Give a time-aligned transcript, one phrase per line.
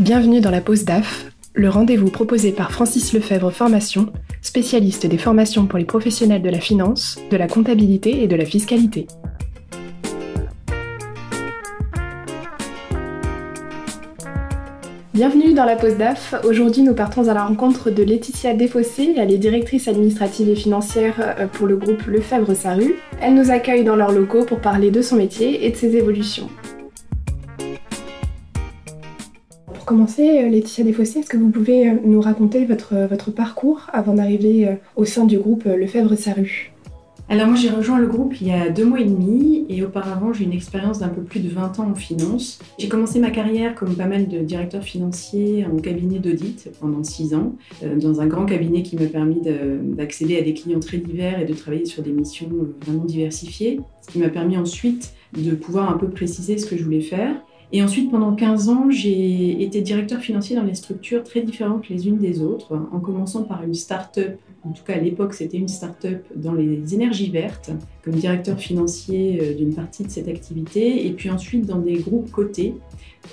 [0.00, 5.66] Bienvenue dans la pause DAF, le rendez-vous proposé par Francis Lefebvre Formation, spécialiste des formations
[5.66, 9.06] pour les professionnels de la finance, de la comptabilité et de la fiscalité.
[15.14, 16.34] Bienvenue dans la pause DAF.
[16.42, 19.14] Aujourd'hui, nous partons à la rencontre de Laetitia Desfossés.
[19.16, 22.96] Elle est directrice administrative et financière euh, pour le groupe Lefebvre-Saru.
[23.20, 26.50] Elle nous accueille dans leurs locaux pour parler de son métier et de ses évolutions.
[29.94, 34.14] Commencer, euh, Laetitia Desfossés, est-ce que vous pouvez euh, nous raconter votre, votre parcours avant
[34.14, 36.72] d'arriver au sein du groupe Lefebvre-Saru
[37.30, 40.34] alors moi j'ai rejoint le groupe il y a deux mois et demi et auparavant
[40.34, 42.58] j'ai une expérience d'un peu plus de 20 ans en finance.
[42.78, 47.34] J'ai commencé ma carrière comme pas mal de directeurs financiers en cabinet d'audit pendant six
[47.34, 51.40] ans, euh, dans un grand cabinet qui m'a permis d'accéder à des clients très divers
[51.40, 55.52] et de travailler sur des missions euh, vraiment diversifiées, ce qui m'a permis ensuite de
[55.52, 57.34] pouvoir un peu préciser ce que je voulais faire.
[57.74, 62.06] Et ensuite, pendant 15 ans, j'ai été directeur financier dans des structures très différentes les
[62.06, 65.66] unes des autres, en commençant par une start-up, en tout cas à l'époque c'était une
[65.66, 67.72] start-up dans les énergies vertes,
[68.04, 72.30] comme directeur financier euh, d'une partie de cette activité, et puis ensuite dans des groupes
[72.30, 72.74] cotés,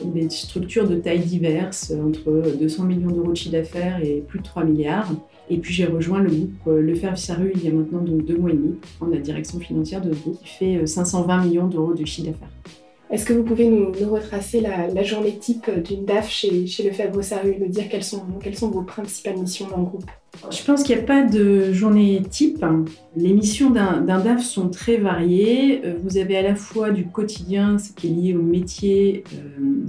[0.03, 4.43] des structures de tailles diverses, entre 200 millions d'euros de chiffre d'affaires et plus de
[4.43, 5.11] 3 milliards.
[5.51, 8.39] Et puis j'ai rejoint le groupe euh, Lefebvre Saru il y a maintenant donc deux
[8.39, 11.93] mois et demi, en la direction financière de groupe qui fait 520 euh, millions d'euros
[11.93, 12.80] de chiffre d'affaires.
[13.11, 17.55] Est-ce que vous pouvez nous, retracer la, journée type d'une DAF chez, chez Lefebvre Saru,
[17.59, 18.23] nous dire quelles sont,
[18.61, 20.09] vos principales missions dans le groupe?
[20.49, 22.65] Je pense qu'il n'y a pas de journée type.
[23.17, 25.81] Les missions d'un DAF sont très variées.
[25.85, 29.25] Euh, vous avez à la fois du quotidien, ce qui est lié au métier.
[29.35, 29.85] Euh,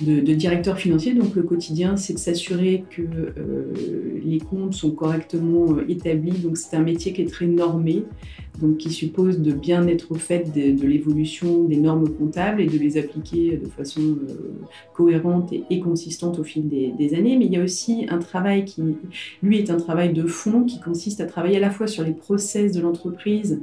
[0.00, 1.14] de, directeur financier.
[1.14, 6.38] Donc le quotidien, c'est de s'assurer que euh, les comptes sont correctement établis.
[6.38, 8.04] Donc c'est un métier qui est très normé
[8.58, 12.78] donc qui suppose de bien être au fait de, l'évolution des normes comptables et de
[12.78, 14.52] les appliquer de façon euh,
[14.94, 17.36] cohérente et, consistante au fil des, années.
[17.36, 18.82] Mais il y a aussi un travail qui,
[19.42, 22.12] lui, est un travail de fond qui consiste à travailler à la fois sur les
[22.12, 23.60] process de l'entreprise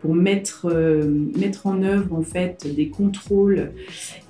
[0.00, 3.72] pour mettre, euh, mettre en œuvre en fait des contrôles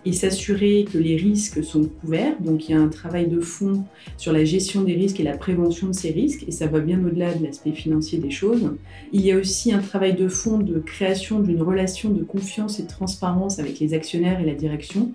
[0.05, 2.41] et s'assurer que les risques sont couverts.
[2.41, 3.85] Donc il y a un travail de fond
[4.17, 7.05] sur la gestion des risques et la prévention de ces risques et ça va bien
[7.05, 8.71] au-delà de l'aspect financier des choses.
[9.13, 12.85] Il y a aussi un travail de fond de création d'une relation de confiance et
[12.85, 15.13] de transparence avec les actionnaires et la direction.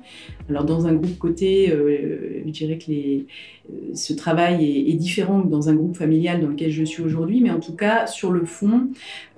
[0.49, 3.23] Alors dans un groupe côté, euh, je dirais que euh,
[3.93, 7.49] ce travail est, différent que dans un groupe familial dans lequel je suis aujourd'hui, mais
[7.49, 8.87] en tout cas sur le fond,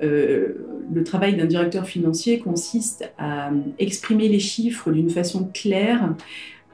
[0.04, 0.54] euh,
[0.92, 6.16] le travail d'un directeur financier consiste à exprimer les chiffres d'une façon claire,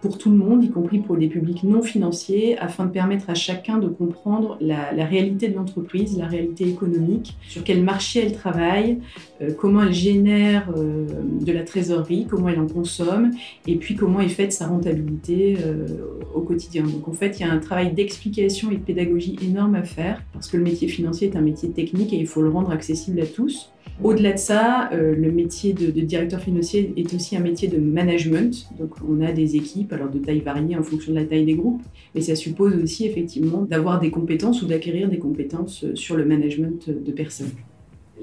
[0.02, 3.36] pour tout le monde, y compris pour les publics non financiers, afin de permettre à
[3.36, 8.98] chacun de comprendre la, réalité de l'entreprise, la réalité économique, sur quel marché elle travaille,
[9.42, 11.06] euh, comment elle génère euh,
[11.40, 13.32] de la trésorerie, comment elle en consomme,
[13.68, 15.86] et puis comment est faite sa rentabilité euh,
[16.34, 16.84] au quotidien.
[16.84, 20.24] Donc en fait, il y a un travail d'explication et de pédagogie énorme à faire,
[20.34, 23.20] parce que le métier financier est un métier technique et il faut le rendre accessible
[23.22, 23.72] à tous.
[24.04, 28.68] Au-delà de ça, euh, le métier de, directeur financier est aussi un métier de management.
[28.80, 31.54] Donc, on a des équipes, alors de taille variée en fonction de la taille des
[31.54, 31.84] groupes,
[32.16, 36.26] mais ça suppose aussi effectivement d'avoir des compétences ou d'acquérir des compétences euh, sur le
[36.26, 37.52] management de personnes.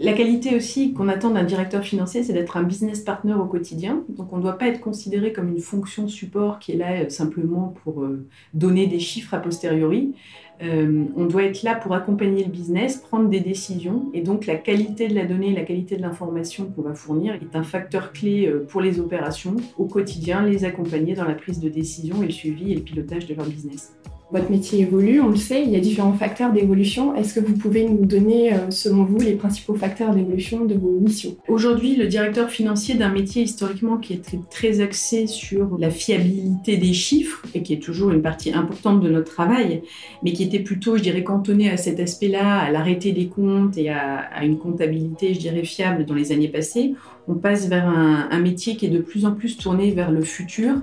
[0.00, 4.04] La qualité aussi qu'on attend d'un directeur financier, c'est d'être un business partner au quotidien.
[4.08, 7.08] Donc on ne doit pas être considéré comme une fonction support qui est là euh,
[7.08, 8.06] simplement pour
[8.54, 10.14] donner des chiffres a posteriori.
[10.62, 14.10] Euh, on doit être là pour accompagner le business, prendre des décisions.
[14.12, 17.56] Et donc la qualité de la donnée, la qualité de l'information qu'on va fournir est
[17.56, 21.68] un facteur clé euh, pour les opérations au quotidien, les accompagner dans la prise de
[21.68, 23.94] décision et le suivi et le pilotage de leur business.
[24.30, 27.14] Votre métier évolue, on le sait, il y a différents facteurs d'évolution.
[27.14, 31.00] Est-ce que vous pouvez nous donner, euh, selon vous, les principaux facteurs d'évolution de vos
[31.00, 31.36] missions?
[31.48, 36.92] Aujourd'hui, le directeur financier d'un métier historiquement qui est très, axé sur la fiabilité des
[36.92, 39.82] chiffres, et qui est toujours une partie importante de notre travail,
[40.22, 43.88] mais qui était plutôt, je dirais, cantonné à cet aspect-là, à l'arrêté des comptes et
[43.88, 46.94] à, à une comptabilité, je dirais, fiable dans les années passées,
[47.28, 50.76] on passe vers un, métier qui est de plus en plus tourné vers le futur,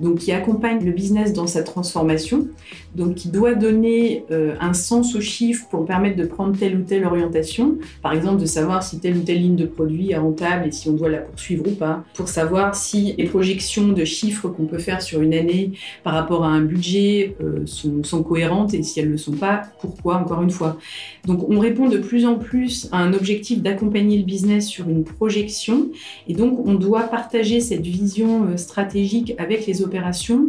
[0.00, 2.48] donc qui accompagne le business dans sa transformation,
[2.94, 6.82] donc qui doit donner euh, un sens aux chiffres pour permettre de prendre telle ou
[6.82, 10.66] telle orientation, par exemple de savoir si telle ou telle ligne de produit est rentable
[10.66, 14.48] et si on doit la poursuivre ou pas, pour savoir si les projections de chiffres
[14.48, 15.72] qu'on peut faire sur une année
[16.02, 19.32] par rapport à un budget euh, sont, sont cohérentes et si elles ne le sont
[19.32, 20.76] pas, pourquoi encore une fois.
[21.24, 25.04] Donc on répond de plus en plus à un objectif d'accompagner le business sur une
[25.04, 25.85] projection
[26.28, 30.48] et donc, on doit partager cette vision euh, stratégique avec les opérations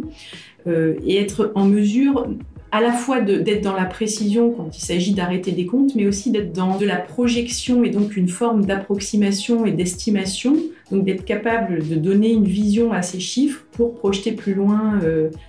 [0.66, 2.26] euh, et être en mesure
[2.70, 6.30] à la fois d'être dans la précision quand il s'agit d'arrêter des comptes, mais aussi
[6.30, 10.54] d'être dans de la projection et donc une forme d'approximation et d'estimation
[10.90, 15.00] Donc d'être capable de donner une vision à ces chiffres pour projeter plus loin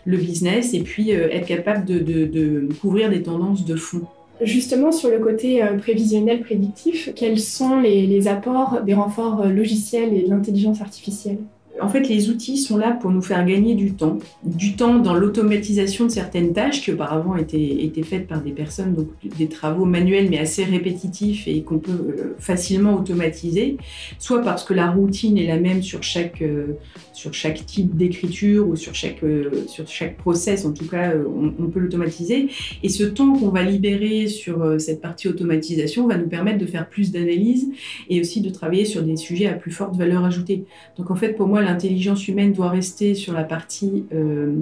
[0.05, 4.07] le business et puis être capable de, couvrir des tendances de fond.
[4.41, 10.29] Justement, sur le côté prévisionnel prédictif, quels sont les, apports des renforts logiciels et de
[10.29, 11.39] l'intelligence artificielle?
[11.81, 15.13] En fait, les outils sont là pour nous faire gagner du temps, du temps dans
[15.13, 19.85] l'automatisation de certaines tâches qui auparavant étaient, étaient, faites par des personnes, donc des travaux
[19.85, 23.77] manuels mais assez répétitifs et qu'on peut euh, facilement automatiser,
[24.17, 26.77] soit parce que la routine est la même sur chaque, euh,
[27.13, 31.69] sur chaque type d'écriture ou sur chaque, euh, sur chaque process, en tout cas, on,
[31.69, 32.47] peut l'automatiser.
[32.81, 36.89] Et ce temps qu'on va libérer sur cette partie automatisation va nous permettre de faire
[36.89, 37.69] plus d'analyse
[38.09, 40.65] et aussi de travailler sur des sujets à plus forte valeur ajoutée.
[40.97, 44.53] Donc en fait, pour moi, l'intelligence humaine doit rester sur la partie euh,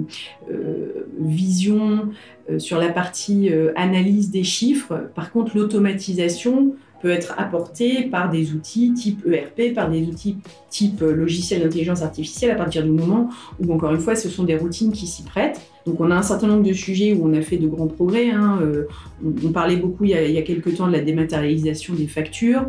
[0.50, 2.08] euh, vision,
[2.50, 5.10] euh, sur la partie analyse des chiffres.
[5.14, 10.38] Par contre, l'automatisation peut être apportée par des outils type ERP, par des outils
[10.68, 13.30] type logiciel d'intelligence artificielle à partir du moment
[13.60, 15.60] où, encore une fois, ce sont des routines qui s'y prêtent.
[15.86, 18.30] Donc on a un certain nombre de sujets où on a fait de grands progrès.
[18.30, 18.58] Hein.
[18.62, 18.84] Euh,
[19.24, 22.66] on, parlait beaucoup il y, a, il quelques temps de la dématérialisation des factures.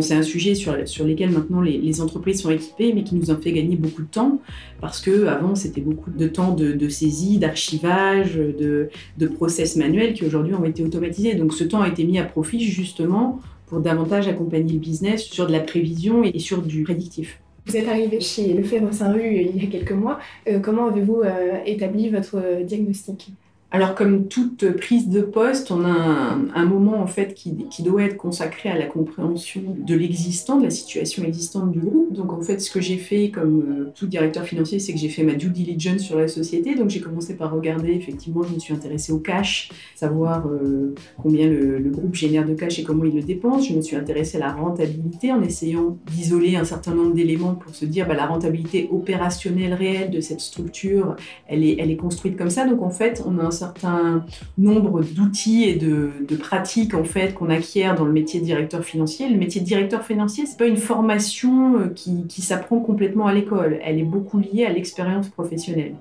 [0.00, 3.36] C'est un sujet sur, sur lequel maintenant les, entreprises sont équipées, mais qui nous a
[3.36, 4.40] fait gagner beaucoup de temps
[4.80, 10.24] parce que avant c'était beaucoup de temps de, saisie, d'archivage, de, de process manuels qui
[10.24, 11.34] aujourd'hui ont été automatisés.
[11.34, 15.46] Donc ce temps a été mis à profit justement pour davantage accompagner le business sur
[15.46, 17.40] de la prévision et sur du prédictif.
[17.68, 20.18] Vous êtes arrivé chez Lefebvre Saint-Rue il y a quelques mois.
[20.48, 23.28] Euh, comment avez-vous euh, établi votre diagnostic?
[23.70, 28.16] Alors, comme toute prise de poste, on a un, moment en fait qui, doit être
[28.16, 32.14] consacré à la compréhension de l'existant, de la situation existante du groupe.
[32.14, 35.10] Donc, en fait, ce que j'ai fait comme euh, tout directeur financier, c'est que j'ai
[35.10, 36.76] fait ma due diligence sur la société.
[36.76, 41.46] Donc, j'ai commencé par regarder, effectivement, je me suis intéressée au cash, savoir euh, combien
[41.46, 43.68] le, groupe génère de cash et comment il le dépense.
[43.68, 47.74] Je me suis intéressée à la rentabilité en essayant d'isoler un certain nombre d'éléments pour
[47.74, 51.16] se dire bah, la rentabilité opérationnelle réelle de cette structure,
[51.46, 52.66] elle est, construite comme ça.
[52.66, 54.24] Donc, en fait, on a un certain
[54.56, 59.28] nombre d'outils et de, pratiques en fait qu'on acquiert dans le métier de directeur financier.
[59.28, 63.34] Le métier de directeur financier, c'est pas une formation euh, qui, qui s'apprend complètement à
[63.34, 63.78] l'école.
[63.82, 65.94] Elle est beaucoup liée à l'expérience professionnelle.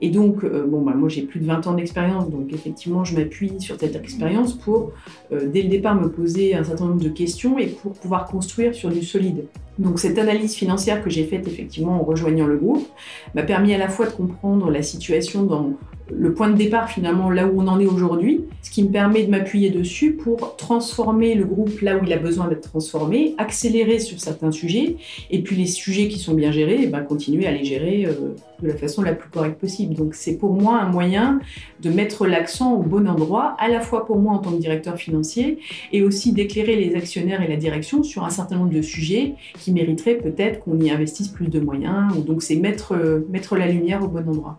[0.00, 3.16] Et donc, euh, bon, bah, moi j'ai plus de 20 ans d'expérience, donc effectivement je
[3.16, 4.92] m'appuie sur cette expérience pour,
[5.32, 8.74] euh, dès le départ, me poser un certain nombre de questions et pour pouvoir construire
[8.74, 9.44] sur du solide.
[9.78, 12.86] Donc cette analyse financière que j'ai faite effectivement en rejoignant le groupe
[13.34, 15.72] m'a permis à la fois de comprendre la situation dans
[16.12, 18.33] le point de départ finalement là où on en est aujourd'hui,
[18.64, 22.16] ce qui me permet de m'appuyer dessus pour transformer le groupe là où il a
[22.16, 24.96] besoin d'être transformé, accélérer sur certains sujets,
[25.30, 28.34] et puis les sujets qui sont bien gérés, eh ben, continuer à les gérer euh,
[28.62, 29.94] de la façon la plus correcte possible.
[29.94, 31.40] Donc c'est pour moi un moyen
[31.82, 34.96] de mettre l'accent au bon endroit, à la fois pour moi en tant que directeur
[34.96, 35.58] financier,
[35.92, 39.72] et aussi d'éclairer les actionnaires et la direction sur un certain nombre de sujets qui
[39.72, 42.24] mériteraient peut-être qu'on y investisse plus de moyens.
[42.24, 44.58] Donc c'est mettre, euh, mettre la lumière au bon endroit.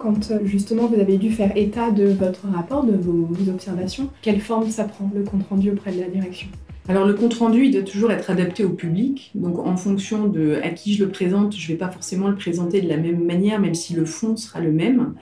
[0.00, 4.40] Quand euh, justement vous avez dû faire état de votre rapport, de vos, observations, quelle
[4.40, 6.48] forme ça prend le compte rendu auprès de la direction?
[6.88, 9.30] Alors le compte rendu, il doit toujours être adapté au public.
[9.34, 12.34] Donc en fonction de à qui je le présente, je ne vais pas forcément le
[12.34, 15.14] présenter de la même manière, même si le fond sera le même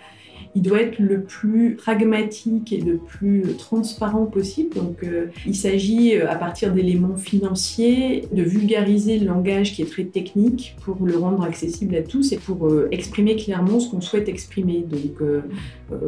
[0.54, 4.74] il doit être le plus pragmatique et le plus transparent possible.
[4.74, 9.90] Donc, euh, il s'agit, euh, à partir d'éléments financiers, de vulgariser le langage qui est
[9.90, 14.00] très technique pour le rendre accessible à tous et pour euh, exprimer clairement ce qu'on
[14.00, 14.84] souhaite exprimer.
[14.88, 15.18] Donc,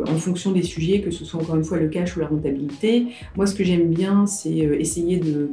[0.06, 3.06] en fonction des sujets, que ce soit encore une fois le cash ou la rentabilité,
[3.36, 5.48] moi, ce que j'aime bien, c'est essayer de,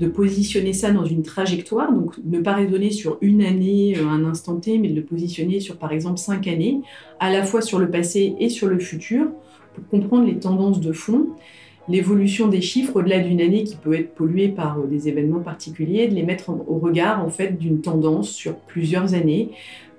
[0.00, 1.92] de, positionner ça dans une trajectoire.
[1.92, 5.76] Donc, ne pas raisonner sur une année, un instant T, mais de le positionner sur,
[5.76, 6.80] par exemple, cinq années,
[7.20, 9.28] à la fois sur le passé et sur le futur
[9.74, 11.28] pour comprendre les tendances de fond,
[11.88, 16.08] l'évolution des chiffres au-delà d'une année qui peut être polluée par euh, des événements particuliers,
[16.08, 19.50] de les mettre au regard en fait d'une tendance sur plusieurs années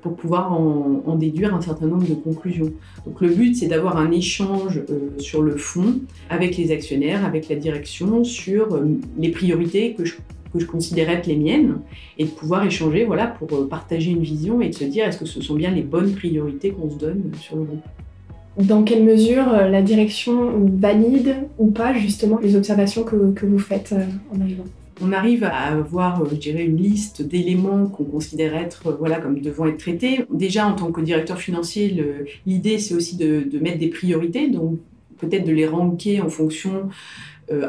[0.02, 2.72] pour pouvoir en, déduire un certain nombre de conclusions.
[3.06, 6.00] Donc le but, c'est d'avoir un échange euh, sur le fond
[6.30, 8.86] avec les actionnaires, avec la direction, sur euh,
[9.18, 10.16] les priorités que je
[10.54, 11.78] que je considérais être les miennes
[12.18, 15.26] et de pouvoir échanger voilà, pour partager une vision et de se dire est-ce que
[15.26, 17.84] ce sont bien les bonnes priorités qu'on se donne sur le groupe?
[18.58, 23.60] Dans quelle mesure euh, la direction valide ou pas justement les observations que, que vous
[23.60, 24.04] faites euh,
[24.36, 24.66] en arrivant?
[25.02, 29.40] On arrive à avoir, euh, je dirais, une liste d'éléments qu'on considère être, voilà, comme
[29.40, 30.26] devant être traités.
[30.34, 32.04] Déjà, en tant que directeur financier,
[32.46, 34.78] l'idée, c'est aussi de, de, mettre des priorités, donc
[35.20, 36.82] peut-être de les ranker en fonction euh,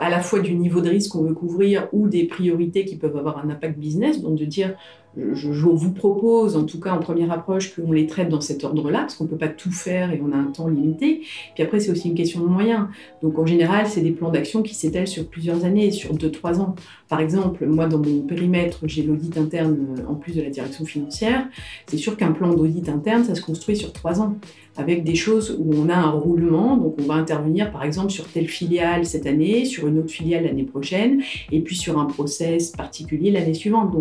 [0.00, 3.16] à la fois du niveau de risque qu'on veut couvrir ou des priorités qui peuvent
[3.16, 4.20] avoir un impact business.
[4.20, 4.74] Donc de dire,
[5.16, 9.00] je, vous propose, en tout cas en première approche, qu'on les traite dans cet ordre-là,
[9.00, 11.22] parce qu'on ne peut pas tout faire et on a un temps limité.
[11.54, 12.86] Puis après, c'est aussi une question de moyens.
[13.22, 16.60] Donc en général, c'est des plans d'action qui s'étalent sur plusieurs années, sur deux, trois
[16.60, 16.74] ans.
[17.08, 20.84] Par exemple, moi, dans mon périmètre, j'ai l'audit interne euh, en plus de la direction
[20.84, 21.48] financière.
[21.86, 24.36] C'est sûr qu'un plan d'audit interne, ça se construit sur trois ans
[24.76, 26.76] avec des choses où on a un roulement.
[26.76, 30.44] Donc, on va intervenir, par exemple, sur telle filiale cette année, sur une autre filiale
[30.44, 33.92] l'année prochaine, et puis sur un process particulier l'année suivante.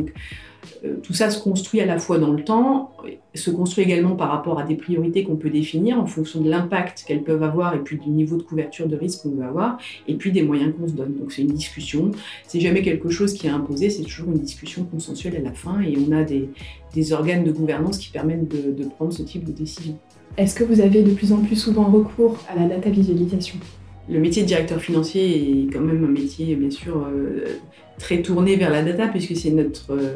[1.03, 2.91] Tout ça se construit à la fois dans le temps,
[3.35, 7.03] se construit également par rapport à des priorités qu'on peut définir en fonction de l'impact
[7.07, 10.15] qu'elles peuvent avoir et puis du niveau de couverture de risque qu'on veut avoir, et
[10.15, 11.15] puis des moyens qu'on se donne.
[11.15, 12.11] Donc c'est une discussion,
[12.47, 15.81] c'est jamais quelque chose qui est imposé, c'est toujours une discussion consensuelle à la fin,
[15.81, 16.49] et on a des,
[17.13, 19.97] organes de gouvernance qui permettent de, de prendre ce type de décision.
[20.37, 23.57] Est-ce que vous avez de plus en plus souvent recours à la data visualisation?
[24.09, 27.45] Le métier de directeur financier est quand même un métier, bien sûr, euh,
[27.99, 30.15] très tourné vers la data, puisque c'est notre euh,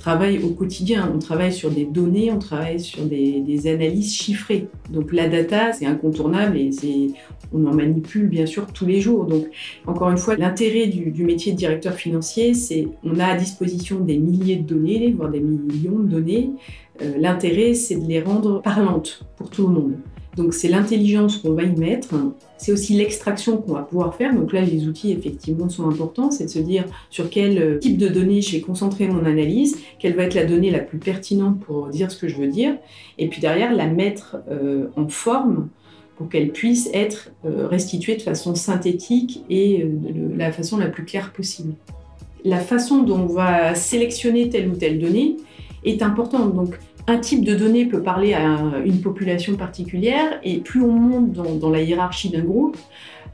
[0.00, 1.12] travail au quotidien.
[1.14, 4.68] On travaille sur des données, on travaille sur des, analyses chiffrées.
[4.90, 6.70] Donc la data, c'est incontournable et
[7.52, 9.26] on en manipule bien sûr tous les jours.
[9.26, 9.46] Donc
[9.86, 14.18] encore une fois, l'intérêt du, métier de directeur financier, c'est on a à disposition des
[14.18, 16.50] milliers de données, voire des millions de données.
[17.02, 19.94] Euh, l'intérêt, c'est de les rendre parlantes pour tout le monde.
[20.36, 22.14] Donc c'est l'intelligence qu'on va y mettre,
[22.56, 24.34] c'est aussi l'extraction qu'on va pouvoir faire.
[24.34, 27.98] Donc là, les outils effectivement sont importants, c'est de se dire sur quel euh, type
[27.98, 31.58] de données je vais concentrer mon analyse, quelle va être la donnée la plus pertinente
[31.60, 32.76] pour dire ce que je veux dire,
[33.18, 35.68] et puis derrière la mettre euh, en forme
[36.16, 41.32] pour qu'elle puisse être restituée de façon synthétique et de la façon la plus claire
[41.32, 41.72] possible.
[42.44, 45.38] La façon dont on va sélectionner telle ou telle donnée
[45.82, 46.54] est importante.
[47.10, 51.70] Un type de données peut parler à une population particulière et plus on monte dans,
[51.70, 52.76] la hiérarchie d'un groupe,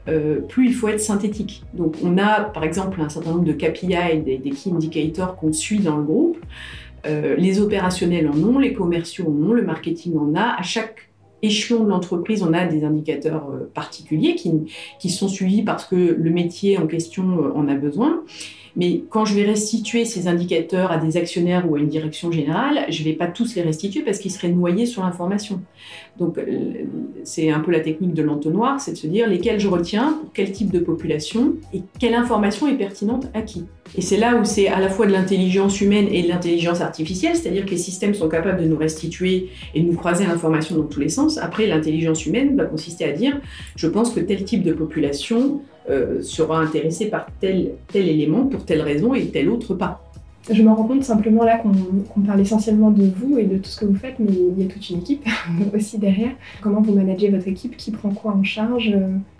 [0.07, 1.63] euh, plus il faut être synthétique.
[1.73, 5.79] Donc on a par exemple un certain nombre de KPI, des, key indicators qu'on suit
[5.79, 6.37] dans le groupe.
[7.05, 10.55] Euh, les opérationnels en ont, les commerciaux en ont, le marketing en a.
[10.57, 11.11] À chaque
[11.43, 16.29] échelon de l'entreprise, on a des indicateurs euh, particuliers qui, sont suivis parce que le
[16.31, 18.23] métier en question en a besoin.
[18.75, 22.85] Mais quand je vais restituer ces indicateurs à des actionnaires ou à une direction générale,
[22.89, 25.61] je ne vais pas tous les restituer parce qu'ils seraient noyés sur l'information.
[26.17, 26.45] Donc, euh,
[27.23, 30.31] c'est un peu la technique de l'entonnoir, c'est de se dire lesquels je retiens, pour
[30.33, 33.65] quel type de population et quelle information est pertinente à qui.
[33.95, 37.35] Et c'est là où c'est à la fois de l'intelligence humaine et de l'intelligence artificielle,
[37.35, 40.83] c'est-à-dire que les systèmes sont capables de nous restituer et de nous croiser l'information dans
[40.83, 41.37] tous les sens.
[41.37, 43.39] Après, l'intelligence humaine va consister à dire,
[43.75, 48.65] je pense que tel type de population euh, sera intéressé par tel, tel élément pour
[48.65, 50.03] telle raison et tel autre pas.
[50.49, 53.79] Je me rends compte simplement là qu'on parle essentiellement de vous et de tout ce
[53.79, 55.27] que vous faites, mais il y a toute une équipe
[55.75, 56.31] aussi derrière.
[56.61, 57.75] Comment vous managez votre équipe?
[57.75, 58.93] Qui prend quoi en charge?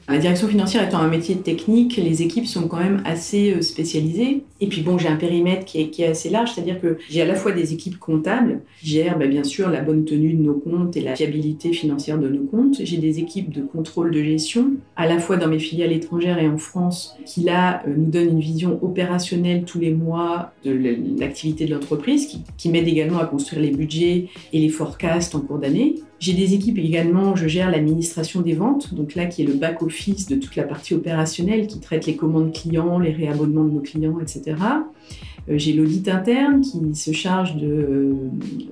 [0.09, 4.43] La direction financière étant un métier technique, les équipes sont quand même assez euh, spécialisées.
[4.59, 7.35] Et puis bon, j'ai un périmètre qui est, assez large, c'est-à-dire que j'ai à la
[7.35, 10.97] fois des équipes comptables qui gèrent bah, bien sûr la bonne tenue de nos comptes
[10.97, 12.77] et la fiabilité financière de nos comptes.
[12.83, 16.47] J'ai des équipes de contrôle de gestion, à la fois dans mes filiales étrangères et
[16.47, 20.71] en France, qui là euh, nous donnent une vision opérationnelle tous les mois de
[21.19, 25.41] l'activité de l'entreprise, qui, qui m'aident également à construire les budgets et les forecasts en
[25.41, 25.95] cours d'année.
[26.19, 30.25] J'ai des équipes également, je gère l'administration des ventes, donc là qui est le back-office
[30.27, 34.19] de toute la partie opérationnelle qui traite les commandes clients, les réabonnements de nos clients,
[34.19, 34.46] etc.
[35.49, 38.13] Euh, j'ai l'audit interne qui se charge euh,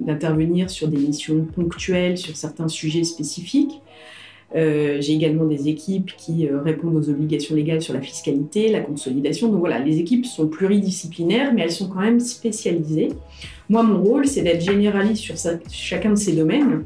[0.01, 3.81] d'intervenir sur des missions ponctuelles, sur certains sujets spécifiques.
[4.55, 9.49] Euh, j'ai également des équipes qui répondent aux obligations légales sur la fiscalité, la consolidation.
[9.49, 13.09] Donc voilà, les équipes sont pluridisciplinaires, mais elles sont quand même spécialisées.
[13.69, 15.35] Moi, mon rôle, c'est d'être généraliste sur
[15.71, 16.83] chacun de ces domaines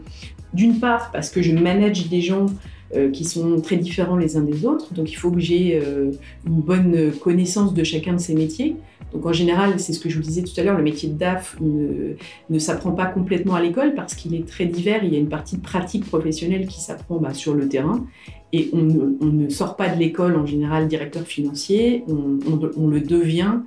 [0.53, 2.47] d'une part, parce que je manage des gens
[2.95, 6.11] euh, qui sont très différents les uns des autres, donc il faut que j'ai euh,
[6.47, 8.75] une bonne connaissance de chacun de ces métiers.
[9.13, 11.15] Donc en général, c'est ce que je vous disais tout à l'heure, le métier de
[11.17, 15.03] DAF ne, s'apprend pas complètement à l'école parce qu'il est très divers.
[15.03, 18.05] Il y a une partie de pratique professionnelle qui s'apprend bah, sur le terrain.
[18.51, 23.59] Et on ne, sort pas de l'école en général directeur financier, on, le devient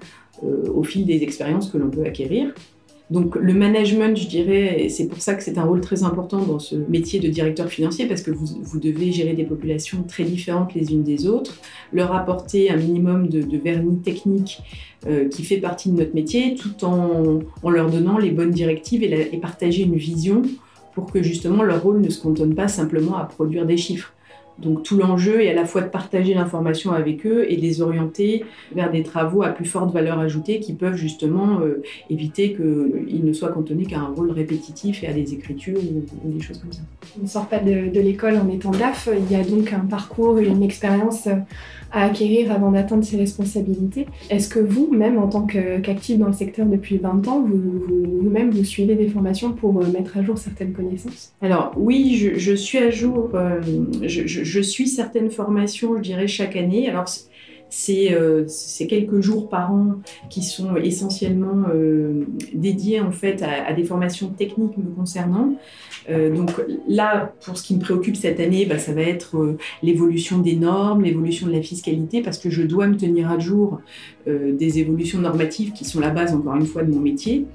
[0.43, 2.53] euh, au fil des expériences que l'on peut acquérir.
[3.13, 6.59] Donc le management, je dirais, c'est pour ça que c'est un rôle très important dans
[6.59, 10.93] ce métier de directeur financier, parce que vous, devez gérer des populations très différentes les
[10.93, 11.59] unes des autres,
[11.93, 14.61] leur apporter un minimum de, vernis technique
[15.07, 19.29] euh, qui fait partie de notre métier, tout en, leur donnant les bonnes directives et,
[19.31, 20.41] et partager une vision
[20.95, 24.15] pour que justement leur rôle ne se cantonne pas simplement à produire des chiffres.
[24.63, 27.83] Donc tout l'enjeu est à la fois de partager l'information avec eux et de les
[27.83, 33.25] orienter vers des travaux à plus forte valeur ajoutée qui peuvent justement euh, éviter qu'ils
[33.25, 36.73] ne soient cantonnés qu'à un rôle répétitif et à des écritures ou, des choses comme
[36.73, 36.83] ça.
[37.19, 40.39] On ne sort pas de, l'école en étant DAF, il y a donc un parcours
[40.39, 41.29] une expérience
[41.93, 44.07] à acquérir avant d'atteindre ses responsabilités.
[44.31, 48.65] Est-ce que vous, même en tant qu'actif dans le secteur depuis 20 ans, vous-même vous,
[48.65, 51.33] suivez des formations pour euh, mettre à jour certaines connaissances?
[51.43, 53.61] Alors oui, je, suis à jour, euh,
[54.03, 56.89] je, suis certaines formations, je dirais, chaque année.
[56.89, 57.09] Alors
[57.91, 59.97] euh, c'est quelques jours par an
[60.29, 61.65] qui sont essentiellement
[62.53, 65.55] dédiés en fait à, à, des formations techniques me concernant.
[66.11, 66.51] Euh, donc
[66.89, 70.57] là, pour ce qui me préoccupe cette année, bah, ça va être euh, l'évolution des
[70.57, 73.81] normes, l'évolution de la fiscalité, parce que je dois me tenir à jour
[74.27, 77.47] euh, des évolutions normatives qui sont la base, encore une fois, de mon métier.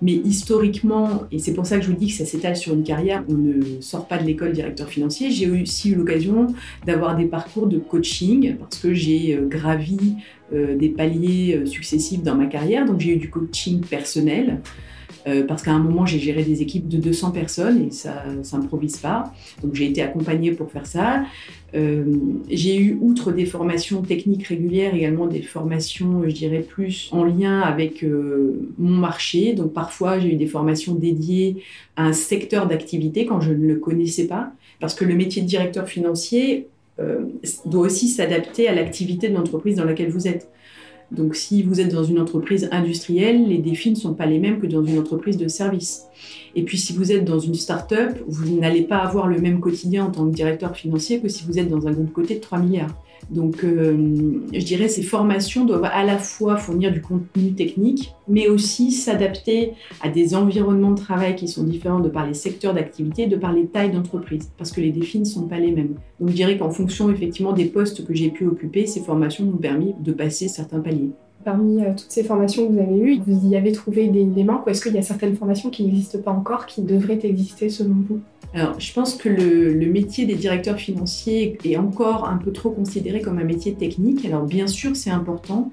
[0.00, 2.82] Mais historiquement, et c'est pour ça que je vous dis que ça s'étale sur une
[2.82, 5.30] carrière, on ne sort pas de l'école directeur financier.
[5.30, 6.48] J'ai aussi eu l'occasion
[6.86, 10.16] d'avoir des parcours de coaching parce que j'ai gravi
[10.52, 12.84] des paliers successifs dans ma carrière.
[12.84, 14.60] Donc j'ai eu du coaching personnel.
[15.26, 18.42] Euh, parce qu'à un moment, j'ai géré des équipes de 200 personnes et ça ne
[18.42, 19.32] s'improvise pas.
[19.62, 21.24] Donc j'ai été accompagnée pour faire ça.
[21.74, 22.04] Euh,
[22.50, 27.60] j'ai eu, outre des formations techniques régulières, également des formations, je dirais, plus en lien
[27.60, 29.54] avec euh, mon marché.
[29.54, 31.62] Donc parfois, j'ai eu des formations dédiées
[31.96, 34.52] à un secteur d'activité quand je ne le connaissais pas.
[34.80, 36.66] Parce que le métier de directeur financier
[37.64, 40.48] doit aussi s'adapter à l'activité de l'entreprise dans laquelle vous êtes.
[41.12, 44.60] Donc si vous êtes dans une entreprise industrielle, les défis ne sont pas les mêmes
[44.60, 46.04] que dans une entreprise de service.
[46.54, 50.06] Et puis si vous êtes dans une start-up, vous n'allez pas avoir le même quotidien
[50.06, 52.58] en tant que directeur financier que si vous êtes dans un groupe côté de 3
[52.58, 52.94] milliards.
[53.30, 58.48] Donc, euh, je dirais ces formations doivent à la fois fournir du contenu technique, mais
[58.48, 63.26] aussi s'adapter à des environnements de travail qui sont différents de par les secteurs d'activité,
[63.26, 65.94] de par les tailles d'entreprise, parce que les défis ne sont pas les mêmes.
[66.20, 69.56] Donc, je dirais qu'en fonction effectivement des postes que j'ai pu occuper, ces formations m'ont
[69.58, 71.10] permis de passer certains paliers.
[71.44, 74.66] Parmi euh, toutes ces formations que vous avez eues, vous y avez trouvé des, manques
[74.66, 77.96] ou est-ce qu'il y a certaines formations qui n'existent pas encore, qui devraient exister selon
[78.08, 78.20] vous?
[78.54, 83.20] Alors, je pense que le, métier des directeurs financiers est encore un peu trop considéré
[83.20, 84.24] comme un métier technique.
[84.26, 85.70] Alors, bien sûr, c'est important,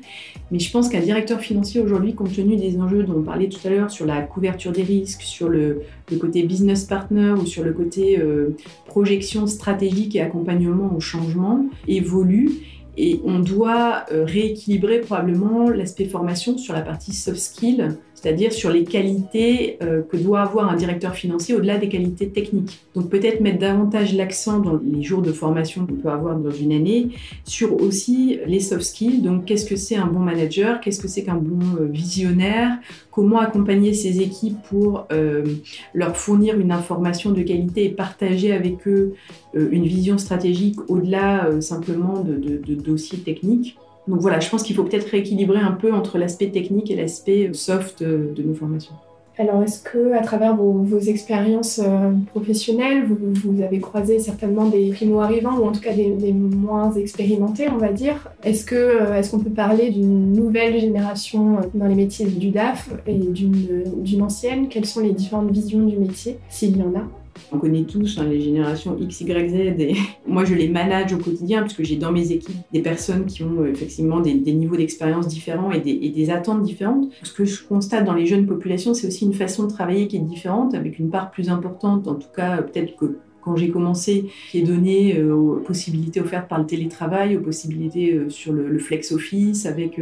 [0.51, 3.59] mais je pense qu'un directeur financier aujourd'hui, compte tenu des enjeux dont on parlait tout
[3.65, 5.81] à l'heure sur la couverture des risques, sur le,
[6.19, 12.78] côté business partner ou sur le côté euh, projection stratégique et accompagnement au changement, évolue.
[13.01, 18.69] Et on doit euh, rééquilibrer probablement l'aspect formation sur la partie soft skills c'est-à-dire sur
[18.69, 22.79] les qualités euh, que doit avoir un directeur financier au-delà des qualités techniques.
[22.93, 26.73] Donc peut-être mettre davantage l'accent dans les jours de formation qu'on peut avoir dans une
[26.73, 27.09] année
[27.45, 29.21] sur aussi les soft skills.
[29.21, 32.77] Donc qu'est-ce que c'est un bon manager, qu'est-ce que c'est qu'un bon euh, visionnaire,
[33.09, 35.45] comment accompagner ses équipes pour euh,
[35.93, 39.13] leur fournir une information de qualité et partager avec eux
[39.53, 43.77] une vision stratégique au-delà simplement de, de dossiers techniques?
[44.09, 47.51] Donc voilà, je pense qu'il faut peut-être rééquilibrer un peu entre l'aspect technique et l'aspect
[47.53, 48.95] soft euh, de nos formations.
[49.37, 55.57] Alors, est-ce que, à travers vos, expériences euh, professionnelles, vous, avez croisé certainement des primo-arrivants
[55.59, 58.29] ou en tout cas des, moins expérimentés, on va dire?
[58.43, 62.89] Est-ce que, euh, est-ce qu'on peut parler d'une nouvelle génération dans les métiers du DAF
[63.07, 64.67] et d'une ancienne?
[64.67, 67.03] Quelles sont les différentes visions du métier, s'il y en a?
[67.51, 69.55] On connaît tous hein, les générations X, Y, Z.
[69.79, 69.95] Et
[70.27, 73.61] moi, je les manage au quotidien puisque j'ai dans mes équipes des personnes qui ont
[73.61, 77.09] euh, effectivement des, niveaux d'expérience différents et des, attentes différentes.
[77.23, 80.17] Ce que je constate dans les jeunes populations, c'est aussi une façon de travailler qui
[80.17, 84.25] est différente, avec une part plus importante, en tout cas peut-être que quand j'ai commencé,
[84.51, 88.77] qui est donné euh, aux possibilités offertes par le télétravail, aux possibilités euh, sur le,
[88.77, 89.99] flex office, avec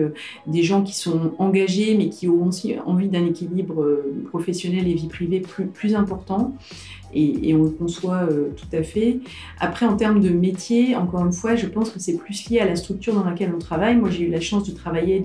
[0.47, 5.08] des gens qui sont engagés mais qui ont aussi envie d'un équilibre professionnel et vie
[5.08, 5.41] privée
[5.73, 6.56] plus important
[7.13, 9.20] et, on le conçoit euh, tout à fait.
[9.60, 12.65] Après, en termes de métier, encore une fois, je pense que c'est plus lié à
[12.65, 13.96] la structure dans laquelle on travaille.
[13.96, 15.24] Moi, j'ai eu la chance de travailler,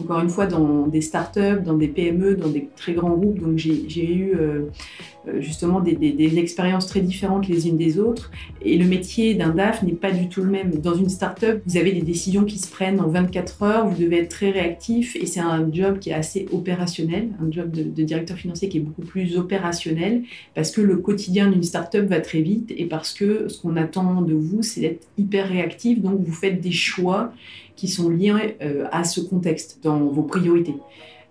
[0.00, 3.40] encore une fois, dans des startups, dans des PME, dans des très grands groupes.
[3.40, 4.66] Donc, j'ai eu euh,
[5.28, 8.30] euh, justement des, des, expériences très différentes les unes des autres.
[8.62, 10.70] Et le métier d'un DAF n'est pas du tout le même.
[10.76, 14.20] Dans une startup, vous avez des décisions qui se prennent en 24 heures, vous devez
[14.20, 18.02] être très réactif et c'est un job qui est assez opérationnel, un job de, de
[18.02, 20.22] directeur financier qui est beaucoup plus opérationnel
[20.54, 23.76] parce que le quotidien quotidien d'une startup va très vite et parce que ce qu'on
[23.76, 26.00] attend de vous, c'est d'être hyper réactif.
[26.00, 27.32] Donc, vous faites des choix
[27.76, 30.76] qui sont liés euh, à ce contexte dans vos priorités.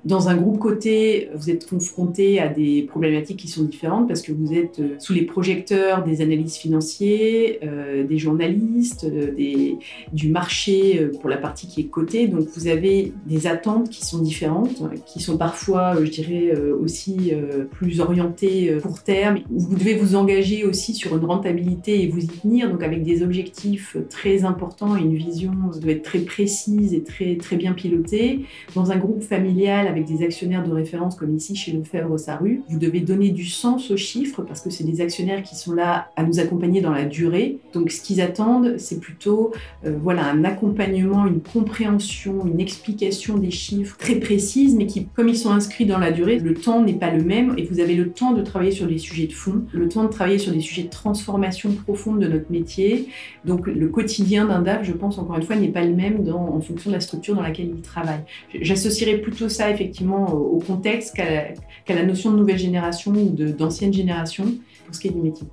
[0.05, 4.31] Dans un groupe côté, vous êtes confronté à des problématiques qui sont différentes parce que
[4.31, 9.75] vous êtes euh, sous les projecteurs des analystes financiers, euh, des journalistes, euh,
[10.13, 12.27] du marché pour la partie qui est cotée.
[12.27, 17.33] Donc vous avez des attentes qui sont différentes, qui sont parfois, je dirais, aussi
[17.71, 19.39] plus orientées court terme.
[19.49, 23.21] Vous devez vous engager aussi sur une rentabilité et vous y tenir, donc avec des
[23.21, 28.45] objectifs très importants et une vision doit être très précise et très, très bien pilotée.
[28.75, 32.61] Dans un groupe familial, avec des actionnaires de référence comme ici chez Lefebvre-Saru.
[32.69, 36.09] Vous devez donner du sens aux chiffres parce que c'est des actionnaires qui sont là
[36.15, 37.59] à nous accompagner dans la durée.
[37.73, 39.51] Donc ce qu'ils attendent, c'est plutôt
[39.85, 45.27] euh, voilà, un accompagnement, une compréhension, une explication des chiffres très précise, mais qui, comme
[45.27, 47.95] ils sont inscrits dans la durée, le temps n'est pas le même et vous avez
[47.95, 50.61] le temps de travailler sur des sujets de fond, le temps de travailler sur des
[50.61, 53.07] sujets de transformation profonde de notre métier.
[53.45, 56.61] Donc le quotidien d'un DAF, je pense encore une fois, n'est pas le même en
[56.61, 58.21] fonction de la structure dans laquelle il travaille.
[58.53, 64.45] J'associerais plutôt ça effectivement au contexte qu'à la notion de nouvelle génération ou d'ancienne génération
[64.85, 65.47] pour ce qui est du métier.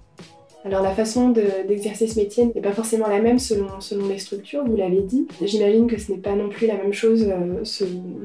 [0.67, 4.65] Alors la façon d'exercer ce métier n'est pas forcément la même selon, selon les structures,
[4.65, 5.29] vous l'avez dit.
[5.41, 7.63] J'imagine que ce n'est pas non plus la même chose euh,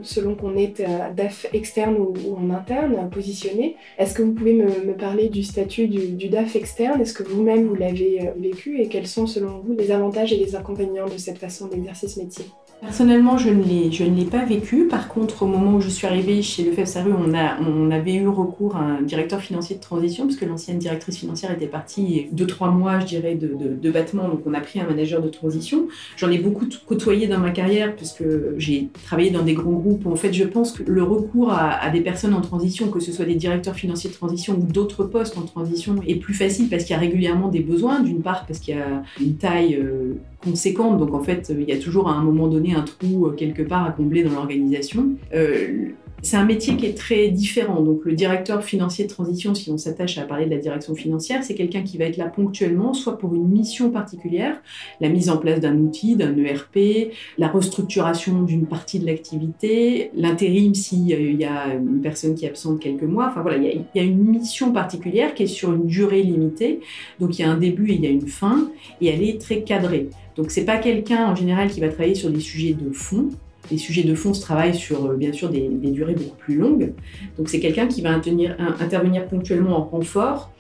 [0.02, 3.76] selon qu'on est euh, DAF externe ou, en interne positionné.
[4.00, 7.00] Est-ce que vous pouvez me, parler du statut du, DAF externe?
[7.00, 8.82] Est-ce que vous-même vous, l'avez euh, vécu?
[8.82, 12.22] Et quels sont selon vous les avantages et les inconvénients de cette façon d'exercer ce
[12.22, 12.46] métier?
[12.82, 14.88] Personnellement, je ne l'ai pas vécu.
[14.88, 18.28] Par contre, au moment où je suis arrivée chez Le Saru, on, on avait eu
[18.28, 22.72] recours à un directeur financier de transition, puisque l'ancienne directrice financière était partie deux, trois
[22.72, 24.28] mois, je dirais, de, de, battement.
[24.28, 25.90] Donc, on a pris un manager de transition.
[26.18, 28.24] J'en ai beaucoup côtoyé dans ma carrière, puisque
[28.58, 30.08] j'ai travaillé dans des grands groupes.
[30.08, 33.26] En fait, je pense que le recours à, des personnes en transition, que ce soit
[33.26, 36.96] des directeurs financiers de transition ou d'autres postes en transition, est plus facile parce qu'il
[36.96, 38.00] y a régulièrement des besoins.
[38.00, 40.98] D'une part, parce qu'il y a une taille euh, conséquente.
[40.98, 43.64] Donc, en fait, il y a toujours à un moment donné un trou euh, quelque
[43.64, 45.12] part à combler dans l'organisation.
[45.34, 45.92] Euh,
[46.24, 47.82] c'est un métier qui est très différent.
[47.82, 51.44] Donc, le directeur financier de transition, si on s'attache à parler de la direction financière,
[51.44, 54.62] c'est quelqu'un qui va être là ponctuellement, soit pour une mission particulière,
[55.00, 60.76] la mise en place d'un outil, d'un ERP, la restructuration d'une partie de l'activité, l'intérim
[60.76, 63.30] s'il y a une personne qui est absente quelques mois.
[63.32, 66.82] Enfin voilà, il y, a, une mission particulière qui est sur une durée limitée.
[67.20, 68.70] Donc, il y a un début et il y a une fin,
[69.02, 70.10] et elle est très cadrée.
[70.36, 73.30] Donc, c'est pas quelqu'un en général qui va travailler sur des sujets de fond
[73.70, 76.94] les sujets de fond se travaillent sur, euh, bien sûr, des, durées beaucoup plus longues.
[77.38, 80.52] Donc, c'est quelqu'un qui va intervenir ponctuellement en renfort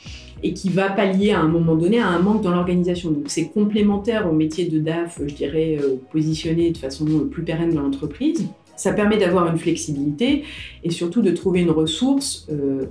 [0.43, 3.11] et qui va pallier à un moment donné à un manque dans l'organisation.
[3.11, 7.73] Donc, c'est complémentaire au métier de DAF, je dirais, euh, positionné de façon plus pérenne
[7.73, 8.47] dans l'entreprise.
[8.81, 10.43] Ça permet d'avoir une flexibilité
[10.83, 12.87] et surtout de trouver une ressource euh,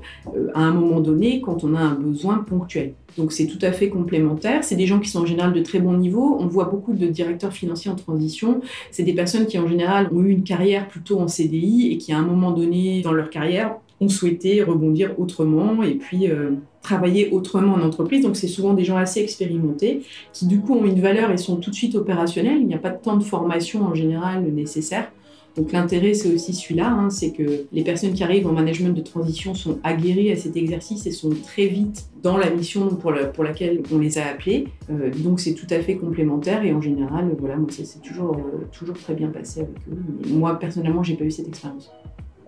[0.54, 2.94] à un moment donné quand on a un besoin ponctuel.
[3.18, 4.62] Donc c'est tout à fait complémentaire.
[4.62, 6.36] C'est des gens qui sont en général de très bon niveau.
[6.38, 8.60] On voit beaucoup de directeurs financiers en transition.
[8.92, 12.12] C'est des personnes qui en général ont eu une carrière plutôt en CDI et qui
[12.12, 17.30] à un moment donné dans leur carrière ont souhaité rebondir autrement et puis euh, travailler
[17.30, 18.22] autrement en entreprise.
[18.22, 21.56] Donc c'est souvent des gens assez expérimentés qui du coup ont une valeur et sont
[21.56, 22.58] tout de suite opérationnels.
[22.60, 25.10] Il n'y a pas de temps de formation en général nécessaire.
[25.56, 29.00] Donc l'intérêt, c'est aussi celui-là, hein, c'est que les personnes qui arrivent en management de
[29.00, 33.44] transition sont aguerries à cet exercice et sont très vite dans la mission pour, pour
[33.44, 34.68] laquelle on les a appelés.
[34.90, 38.66] Euh, donc c'est tout à fait complémentaire et en général, voilà, moi c'est toujours, euh,
[38.72, 40.28] toujours très bien passé avec eux.
[40.28, 41.90] moi personnellement, j'ai pas eu cette expérience.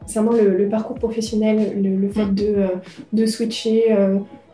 [0.00, 2.34] Concernant le, le, parcours professionnel, le, fait mm.
[2.34, 2.68] de, euh,
[3.12, 3.94] de switcher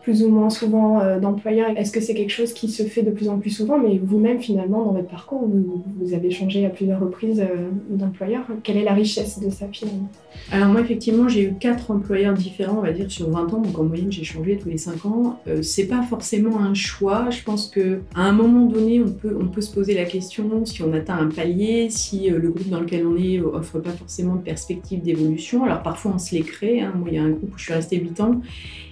[0.03, 3.11] plus ou moins souvent euh, d'employeurs Est-ce que c'est quelque chose qui se fait de
[3.11, 3.79] plus en plus souvent?
[3.79, 8.47] Mais vous-même, finalement, dans votre parcours, vous, avez changé à plusieurs reprises euh, d'employeur.
[8.63, 10.09] Quelle est la richesse de ça, finalement?
[10.51, 13.61] Alors moi, effectivement, j'ai eu quatre employeurs différents, on va dire, sur 20 ans.
[13.61, 15.41] Donc en moyenne, j'ai changé tous les 5 ans.
[15.47, 17.29] Euh, c'est pas forcément un choix.
[17.31, 20.83] Je pense qu'à un moment donné, on peut, on peut se poser la question si
[20.83, 24.43] on atteint un palier, si le groupe dans lequel on est offre pas forcément de
[24.43, 25.65] perspective d'évolution.
[25.65, 26.81] Alors parfois, on se les crée.
[26.81, 26.93] Hein.
[26.97, 28.41] Moi, il y a un groupe où je suis restée 8 ans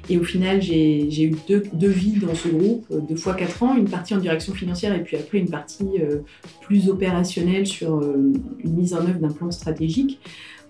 [0.08, 3.76] et au final, j'ai eu deux, vies dans ce groupe, euh, deux fois quatre ans,
[3.76, 6.18] une partie en direction financière et puis après une partie euh,
[6.60, 10.20] plus opérationnelle sur euh, une mise en œuvre d'un plan stratégique.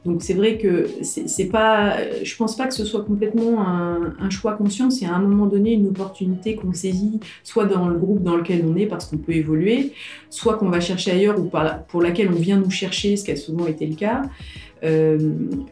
[0.06, 4.52] Donc c'est vrai que c'est pas, je pense pas que ce soit complètement un, choix
[4.52, 4.88] conscient.
[4.88, 8.64] C'est à un moment donné une opportunité qu'on saisit, soit dans le groupe dans lequel
[8.64, 9.94] on est parce qu'on peut évoluer,
[10.30, 11.50] soit qu'on va chercher ailleurs ou
[11.88, 14.22] pour laquelle on vient nous chercher, ce qui a souvent été le cas.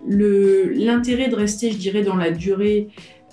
[0.09, 2.88] L'intérêt de rester, je dirais, dans la durée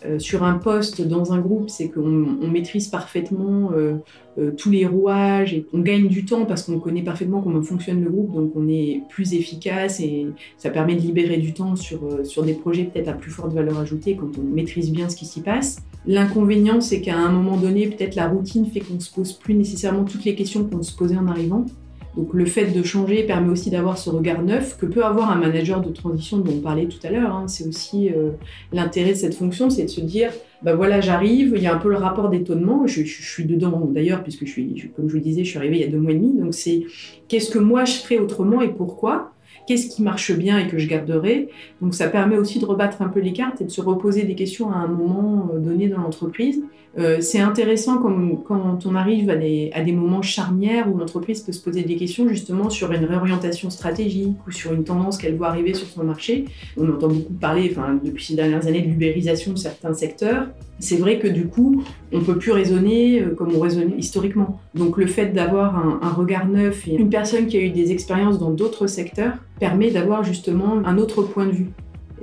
[0.06, 3.98] euh, sur un poste dans un groupe, c'est qu'on maîtrise parfaitement euh,
[4.40, 8.04] euh, tous les rouages et on gagne du temps parce qu'on connaît parfaitement comment fonctionne
[8.04, 12.26] le groupe, donc on est plus efficace et ça permet de libérer du temps sur,
[12.26, 15.26] sur des projets peut-être à plus forte valeur ajoutée quand on maîtrise bien ce qui
[15.26, 15.78] s'y passe.
[16.08, 20.04] L'inconvénient, c'est qu'à un moment donné, peut-être la routine fait qu'on se pose plus nécessairement
[20.04, 21.66] toutes les questions qu'on se posait en arrivant.
[22.15, 25.36] Donc le fait de changer permet aussi d'avoir ce regard neuf que peut avoir un
[25.36, 27.34] manager de transition dont on parlait tout à l'heure.
[27.34, 27.47] Hein.
[27.47, 28.32] C'est aussi euh,
[28.74, 31.78] l'intérêt de cette fonction, c'est de se dire, bah voilà, j'arrive, il y a un
[31.78, 35.43] peu le rapport d'étonnement, je, suis dedans d'ailleurs, puisque je suis, comme je vous disais,
[35.43, 36.84] je suis arrivée il y a deux mois et demi, donc c'est
[37.28, 39.32] qu'est-ce que moi je ferais autrement et pourquoi?
[39.72, 41.48] Qu'est-ce qui marche bien et que je garderai.
[41.82, 44.36] Donc ça permet aussi de rebattre un peu les cartes et de se reposer des
[44.36, 46.62] questions à un moment euh, donné dans l'entreprise.
[46.98, 51.84] Euh, c'est intéressant quand on arrive à des, moments charnières où l'entreprise peut se poser
[51.84, 55.88] des questions justement sur une réorientation stratégique ou sur une tendance qu'elle voit arriver sur
[55.88, 56.44] son marché.
[56.76, 60.48] On entend beaucoup parler enfin, depuis ces dernières années de l'ubérisation de certains secteurs.
[60.80, 61.82] C'est vrai que du coup,
[62.12, 64.60] on ne peut plus raisonner euh, comme on raisonnait historiquement.
[64.76, 68.38] Donc le fait d'avoir un regard neuf et une personne qui a eu des expériences
[68.38, 71.69] dans d'autres secteurs permet d'avoir justement un autre point de vue.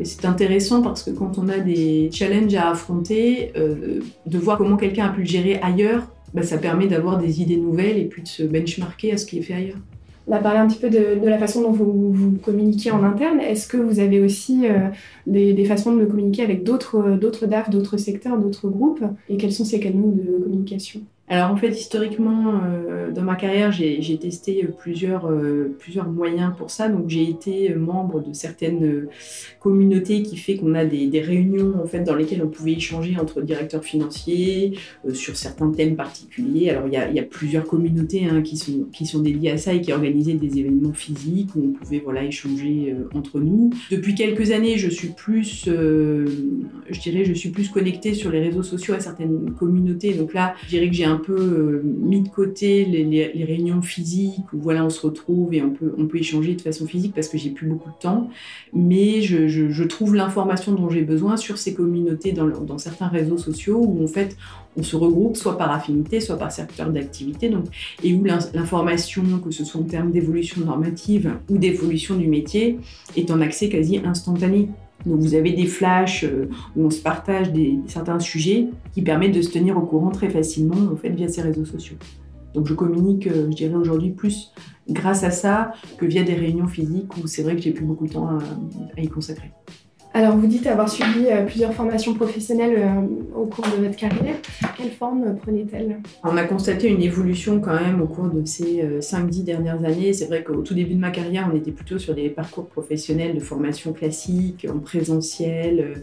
[0.01, 4.59] Et c'est intéressant parce que quand on a des challenges à affronter, euh, de voir
[4.59, 8.07] comment quelqu'un a pu le gérer ailleurs, bah, ça permet d'avoir des idées nouvelles et
[8.07, 9.79] puis de se benchmarker à ce qui est fait ailleurs.
[10.27, 13.39] On a parlé un petit peu de, la façon dont vous, vous, communiquez en interne.
[13.41, 14.89] Est-ce que vous avez aussi euh,
[15.29, 19.05] des, des, façons de communiquer avec d'autres DAF, d'autres secteurs, d'autres groupes?
[19.29, 21.03] Et quels sont ces canaux de communication?
[21.31, 26.71] Alors en fait, historiquement, euh, dans ma carrière, j'ai testé plusieurs, euh, plusieurs moyens pour
[26.71, 26.89] ça.
[26.89, 29.09] Donc j'ai été membre de certaines
[29.61, 33.43] communautés qui fait qu'on a des, réunions en fait dans lesquelles on pouvait échanger entre
[33.43, 36.71] directeurs financiers euh, sur certains thèmes particuliers.
[36.71, 39.81] Alors il y a, plusieurs communautés hein, qui, sont, qui sont dédiées à ça et
[39.81, 43.71] qui organisaient des événements physiques où on pouvait voilà échanger entre nous.
[43.91, 48.63] Depuis quelques années, je suis plus, je dirais, je suis plus connectée sur les réseaux
[48.63, 50.15] sociaux à certaines communautés.
[50.15, 54.53] Donc là, je dirais que j'ai un peu euh, mis de côté les, réunions physiques
[54.53, 57.29] où voilà on se retrouve et on peut, on peut échanger de façon physique parce
[57.29, 58.31] que j'ai plus beaucoup de temps.
[58.73, 64.05] Mais je, trouve l'information dont j'ai besoin sur ces communautés dans, certains réseaux sociaux où
[64.05, 64.37] en fait
[64.77, 67.51] on se regroupe soit par affinité, soit par secteur d'activité.
[68.03, 72.79] Et où l'information, que ce soit en termes d'évolution normative ou d'évolution du métier,
[73.17, 74.69] est en accès quasi instantané.
[75.07, 79.35] Donc vous avez des flashs euh, où on se partage des, certains sujets qui permettent
[79.35, 81.97] de se tenir au courant très facilement en fait, via ces réseaux sociaux.
[82.55, 84.53] Donc je communique, euh, je dirais aujourd'hui, plus
[84.89, 88.07] grâce à ça que via des réunions physiques où c'est vrai que j'ai plus beaucoup
[88.07, 88.29] de temps
[88.97, 89.53] à y consacrer.
[90.15, 94.37] Alors, vous dites avoir suivi euh, plusieurs formations professionnelles euh, au cours de votre carrière.
[94.77, 95.99] Quelle forme euh, prenait-elle?
[96.25, 100.13] On a constaté une évolution quand même au cours de ces 5-10 dernières années.
[100.15, 103.35] C'est vrai qu'au tout début de ma carrière, on était plutôt sur des parcours professionnels
[103.35, 106.03] de formation classique, en présentiel.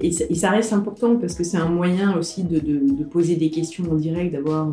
[0.00, 3.94] Et ça, reste important parce que c'est un moyen aussi de, poser des questions en
[3.94, 4.72] direct, d'avoir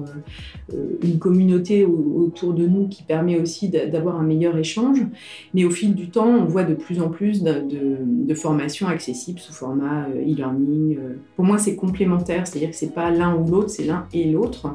[1.03, 4.99] une communauté autour de nous qui permet aussi d'avoir un meilleur échange.
[5.53, 7.63] Mais au fil du temps, on voit de plus en plus de,
[8.01, 10.97] de formation accessible sous format euh, e-learning.
[10.97, 11.15] Euh.
[11.35, 14.71] Pour moi, c'est complémentaire, c'est-à-dire que c'est pas l'un ou l'autre, c'est l'un et l'autre.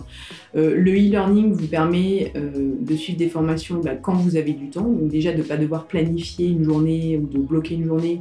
[0.57, 4.83] Euh, le e-learning vous permet de suivre des formations bah, quand vous avez du temps,
[4.83, 8.21] donc déjà de ne pas devoir planifier une journée ou de bloquer une journée,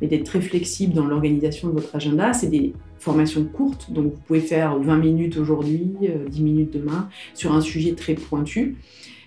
[0.00, 2.32] mais d'être très flexible dans l'organisation de votre agenda.
[2.32, 5.92] C'est des formations courtes, donc vous pouvez faire 20 minutes aujourd'hui,
[6.30, 8.76] 10 minutes demain, sur un sujet très pointu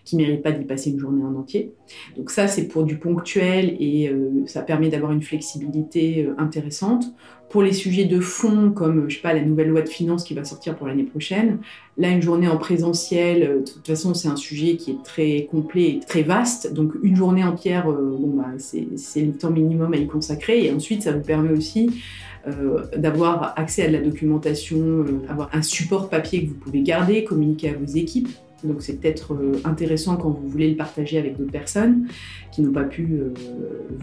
[0.10, 1.72] qui ne méritent pas d'y passer une journée en entier.
[2.18, 7.06] Donc ça, c'est pour du ponctuel et euh, ça permet d'avoir une flexibilité euh, intéressante.
[7.50, 10.34] Pour les sujets de fond, comme je sais pas la nouvelle loi de finances qui
[10.34, 11.60] va sortir pour l'année prochaine,
[11.98, 15.48] là une journée en présentiel, euh, de toute façon c'est un sujet qui est très
[15.50, 19.98] complet et très vaste, donc une journée entière, bon bah c'est le temps minimum à
[19.98, 21.90] y consacrer et ensuite ça vous permet aussi
[22.96, 27.70] d'avoir accès à de la documentation, avoir un support papier que vous pouvez garder, communiquer
[27.70, 28.30] à vos équipes
[28.64, 32.08] donc c'est peut-être euh, intéressant quand vous voulez le partager avec d'autres personnes
[32.62, 33.34] n'ont pas pu euh,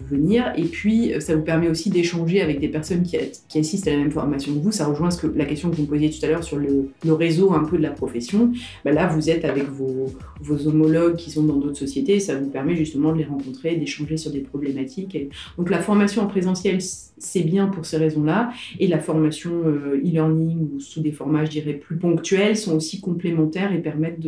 [0.09, 0.53] venir.
[0.55, 3.17] Et puis ça vous permet aussi d'échanger avec des personnes qui,
[3.57, 4.71] assistent à la même formation que vous.
[4.71, 6.91] Ça rejoint ce que, la question que vous me posiez tout à l'heure sur le,
[7.13, 8.51] réseau un peu de la profession.
[8.85, 10.07] Ben là, vous êtes avec vos,
[10.65, 12.19] homologues qui sont dans d'autres sociétés.
[12.19, 15.17] Ça vous permet justement de les rencontrer, d'échanger sur des problématiques.
[15.57, 18.51] Donc la formation en présentiel, c'est bien pour ces raisons-là.
[18.79, 23.01] Et la formation euh, e-learning ou sous des formats, je dirais, plus ponctuels sont aussi
[23.01, 24.19] complémentaires et permettent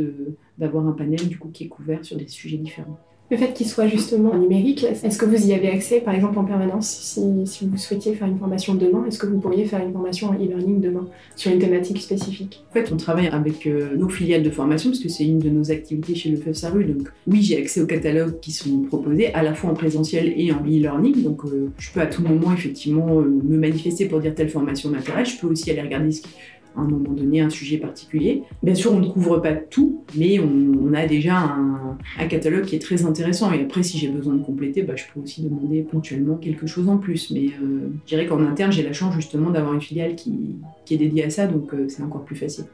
[0.57, 2.99] d'avoir un panel du coup qui est couvert sur des sujets différents.
[3.31, 6.45] Le fait qu'il soit justement numérique, est-ce que vous y avez accès par exemple en
[6.45, 10.29] permanence si, vous souhaitiez faire une formation demain Est-ce que vous pourriez faire une formation
[10.29, 12.63] en e-learning demain sur une thématique spécifique?
[12.71, 15.49] En fait, on travaille avec euh, nos filiales de formation parce que c'est une de
[15.49, 16.85] nos activités chez le FEFSARU.
[16.85, 20.51] Donc oui, j'ai accès aux catalogues qui sont proposés à la fois en présentiel et
[20.51, 21.21] en e-learning.
[21.21, 24.89] Donc euh, je peux à tout moment effectivement euh, me manifester pour dire telle formation
[24.89, 25.35] m'intéresse.
[25.35, 26.29] Je peux aussi aller regarder ce qui
[26.75, 28.43] à un moment donné un sujet particulier.
[28.63, 32.79] Bien sûr, on ne couvre pas tout, mais on, a déjà un, catalogue qui est
[32.79, 33.51] très intéressant.
[33.53, 36.89] Et après, si j'ai besoin de compléter, bah, je peux aussi demander ponctuellement quelque chose
[36.89, 37.31] en plus.
[37.31, 40.55] Mais euh, je dirais qu'en interne, j'ai la chance justement d'avoir une filiale qui,
[40.89, 42.65] est dédiée à ça, donc euh, c'est encore plus facile.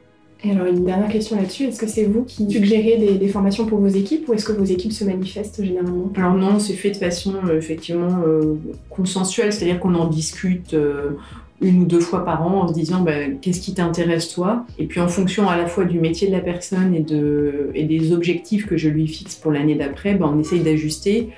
[0.44, 3.78] Et alors une dernière question là-dessus, est-ce que c'est vous qui suggérez des, formations pour
[3.78, 6.12] vos équipes ou est-ce que vos équipes se manifestent généralement?
[6.14, 8.56] Alors non, c'est fait de façon euh, effectivement euh,
[8.90, 10.76] consensuelle, c'est-à-dire qu'on en discute
[11.60, 14.66] une ou deux fois par an en se disant bah, qu'est-ce qui t'intéresse toi?
[14.78, 17.84] Et puis en fonction à la fois du métier de la personne et, de, et
[17.84, 21.30] des objectifs que je lui fixe pour l'année d'après, bah, on essaye d'ajuster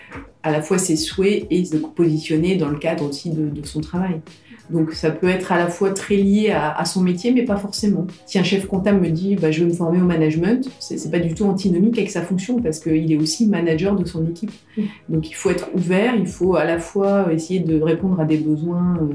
[0.43, 4.21] à la fois ses souhaits et de positionner dans le cadre aussi de son travail.
[4.71, 8.07] Donc ça peut être à la fois très lié à, son métier, mais pas forcément.
[8.27, 11.19] Si un chef comptable me dit bah, je veux me former au management, c'est pas
[11.19, 14.53] du tout antinomique avec sa fonction parce qu'il est aussi manager de son équipe.
[15.09, 18.37] Donc il faut être ouvert, il faut à la fois essayer de répondre à des
[18.37, 19.15] besoins euh,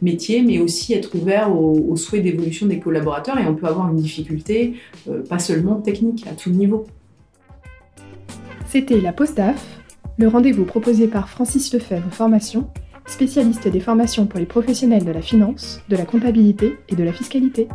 [0.00, 3.38] métiers, mais aussi être ouvert aux, souhaits d'évolution des collaborateurs.
[3.38, 4.74] Et on peut avoir une difficulté,
[5.08, 6.86] euh, pas seulement technique, à tout niveau.
[8.68, 9.62] C'était la Post DAF,
[10.18, 12.68] le rendez-vous proposé par Francis Lefebvre Formation
[13.06, 17.12] spécialiste des formations pour les professionnels de la finance, de la comptabilité et de la
[17.12, 17.68] fiscalité.